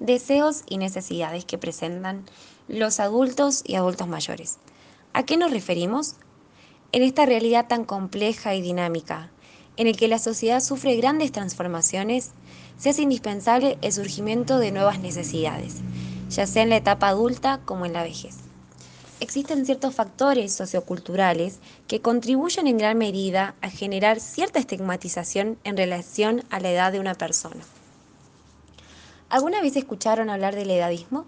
[0.00, 2.24] deseos y necesidades que presentan
[2.68, 4.58] los adultos y adultos mayores.
[5.12, 6.16] ¿A qué nos referimos?
[6.92, 9.30] En esta realidad tan compleja y dinámica,
[9.76, 12.32] en el que la sociedad sufre grandes transformaciones,
[12.78, 15.76] se hace indispensable el surgimiento de nuevas necesidades,
[16.30, 18.36] ya sea en la etapa adulta como en la vejez.
[19.20, 21.58] Existen ciertos factores socioculturales
[21.88, 27.00] que contribuyen en gran medida a generar cierta estigmatización en relación a la edad de
[27.00, 27.64] una persona.
[29.30, 31.26] ¿Alguna vez escucharon hablar del edadismo?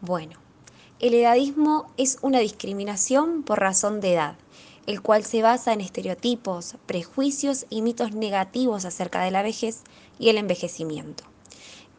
[0.00, 0.40] Bueno,
[0.98, 4.34] el edadismo es una discriminación por razón de edad,
[4.88, 9.82] el cual se basa en estereotipos, prejuicios y mitos negativos acerca de la vejez
[10.18, 11.22] y el envejecimiento.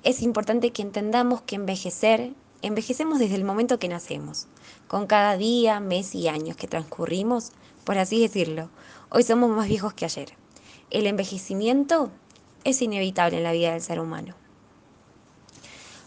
[0.04, 4.48] Es importante que entendamos que envejecer, envejecemos desde el momento que nacemos,
[4.90, 7.54] con cada día, mes y años que transcurrimos,
[7.86, 8.70] por así decirlo.
[9.10, 10.34] Hoy somos más viejos que ayer.
[10.90, 12.12] El envejecimiento
[12.66, 14.43] es inevitable en la vida del ser humano.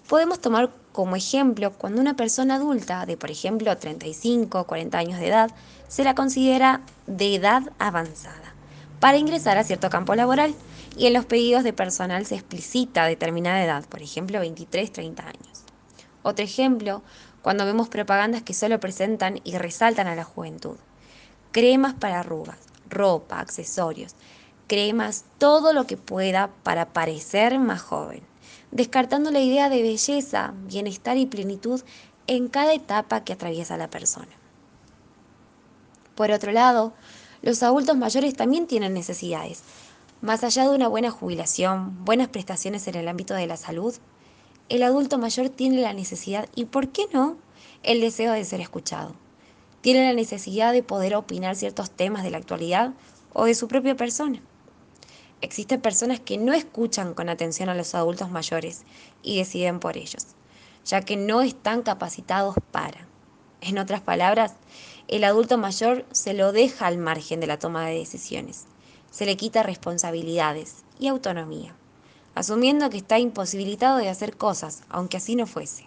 [0.08, 5.18] Podemos tomar como ejemplo cuando una persona adulta de, por ejemplo, 35 o 40 años
[5.18, 5.50] de edad
[5.88, 8.54] se la considera de edad avanzada
[9.00, 10.54] para ingresar a cierto campo laboral
[10.96, 15.64] y en los pedidos de personal se explicita determinada edad, por ejemplo, 23, 30 años.
[16.22, 17.02] Otro ejemplo,
[17.42, 20.76] cuando vemos propagandas que solo presentan y resaltan a la juventud.
[21.50, 24.14] Cremas para arrugas, ropa, accesorios,
[24.68, 28.22] cremas, todo lo que pueda para parecer más joven
[28.70, 31.82] descartando la idea de belleza, bienestar y plenitud
[32.26, 34.28] en cada etapa que atraviesa la persona.
[36.14, 36.94] Por otro lado,
[37.42, 39.62] los adultos mayores también tienen necesidades.
[40.22, 43.94] Más allá de una buena jubilación, buenas prestaciones en el ámbito de la salud,
[44.68, 47.36] el adulto mayor tiene la necesidad, y por qué no,
[47.82, 49.14] el deseo de ser escuchado.
[49.80, 52.94] Tiene la necesidad de poder opinar ciertos temas de la actualidad
[53.32, 54.40] o de su propia persona.
[55.42, 58.84] Existen personas que no escuchan con atención a los adultos mayores
[59.22, 60.28] y deciden por ellos,
[60.86, 63.06] ya que no están capacitados para.
[63.60, 64.54] En otras palabras,
[65.08, 68.64] el adulto mayor se lo deja al margen de la toma de decisiones,
[69.10, 71.74] se le quita responsabilidades y autonomía,
[72.34, 75.84] asumiendo que está imposibilitado de hacer cosas, aunque así no fuese.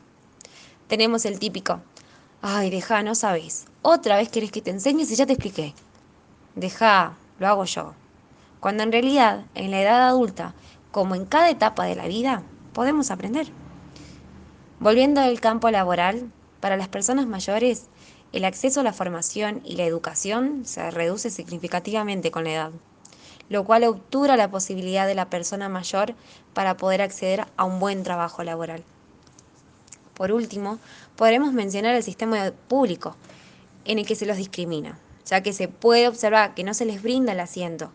[0.88, 1.82] Tenemos el típico,
[2.44, 5.74] ay, deja, no sabes, otra vez querés que te enseñe y ya te expliqué.
[6.56, 7.96] Deja, lo hago yo
[8.60, 10.54] cuando en realidad en la edad adulta,
[10.92, 12.44] como en cada etapa de la vida,
[12.74, 13.48] podemos aprender.
[14.80, 17.88] Volviendo al campo laboral, para las personas mayores,
[18.32, 22.72] el acceso a la formación y la educación se reduce significativamente con la edad,
[23.50, 26.14] lo cual obtura la posibilidad de la persona mayor
[26.54, 28.84] para poder acceder a un buen trabajo laboral.
[30.14, 30.80] Por último,
[31.16, 33.16] podremos mencionar el sistema público,
[33.86, 37.02] en el que se los discrimina, ya que se puede observar que no se les
[37.02, 37.92] brinda el asiento,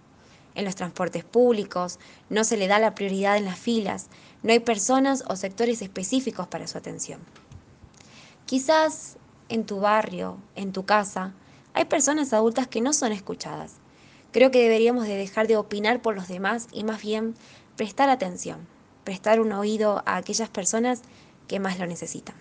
[0.55, 1.99] en los transportes públicos,
[2.31, 4.09] no se le da la prioridad en las filas,
[4.43, 7.21] no hay personas o sectores específicos para su atención.
[8.47, 9.17] Quizás
[9.49, 11.33] en tu barrio, en tu casa,
[11.73, 13.75] hay personas adultas que no son escuchadas.
[14.33, 17.35] Creo que deberíamos de dejar de opinar por los demás y más bien
[17.77, 18.67] prestar atención,
[19.05, 21.03] prestar un oído a aquellas personas
[21.49, 22.35] que más lo necesitan.